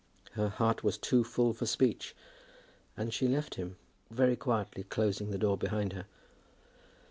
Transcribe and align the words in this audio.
Her 0.31 0.49
heart 0.49 0.83
was 0.83 0.97
too 0.97 1.23
full 1.23 1.53
for 1.53 1.67
speech; 1.67 2.15
and 2.97 3.13
she 3.13 3.27
left 3.27 3.53
him, 3.53 3.75
very 4.09 4.35
quietly 4.35 4.83
closing 4.83 5.29
the 5.29 5.37
door 5.37 5.59
behind 5.59 5.93
her. 5.93 6.07